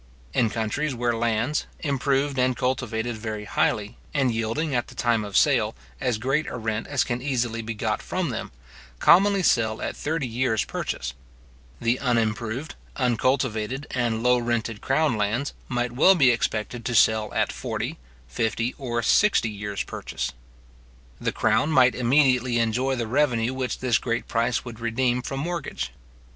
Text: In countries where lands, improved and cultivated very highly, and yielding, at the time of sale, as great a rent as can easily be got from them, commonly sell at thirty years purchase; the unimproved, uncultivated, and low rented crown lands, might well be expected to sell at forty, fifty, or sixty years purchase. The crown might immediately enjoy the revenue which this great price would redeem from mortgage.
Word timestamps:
In 0.33 0.49
countries 0.49 0.95
where 0.95 1.15
lands, 1.15 1.67
improved 1.81 2.39
and 2.39 2.57
cultivated 2.57 3.17
very 3.17 3.45
highly, 3.45 3.97
and 4.15 4.31
yielding, 4.33 4.73
at 4.73 4.87
the 4.87 4.95
time 4.95 5.23
of 5.23 5.37
sale, 5.37 5.75
as 5.99 6.17
great 6.17 6.47
a 6.47 6.57
rent 6.57 6.87
as 6.87 7.03
can 7.03 7.21
easily 7.21 7.61
be 7.61 7.75
got 7.75 8.01
from 8.01 8.29
them, 8.31 8.51
commonly 8.97 9.43
sell 9.43 9.79
at 9.79 9.95
thirty 9.95 10.25
years 10.27 10.65
purchase; 10.65 11.13
the 11.79 11.99
unimproved, 11.99 12.73
uncultivated, 12.95 13.85
and 13.91 14.23
low 14.23 14.39
rented 14.39 14.81
crown 14.81 15.17
lands, 15.17 15.53
might 15.67 15.91
well 15.91 16.15
be 16.15 16.31
expected 16.31 16.83
to 16.83 16.95
sell 16.95 17.31
at 17.35 17.51
forty, 17.51 17.99
fifty, 18.27 18.73
or 18.79 19.03
sixty 19.03 19.51
years 19.51 19.83
purchase. 19.83 20.31
The 21.19 21.31
crown 21.31 21.69
might 21.71 21.93
immediately 21.93 22.57
enjoy 22.57 22.95
the 22.95 23.05
revenue 23.05 23.53
which 23.53 23.77
this 23.77 23.99
great 23.99 24.27
price 24.27 24.65
would 24.65 24.79
redeem 24.79 25.21
from 25.21 25.41
mortgage. 25.41 25.91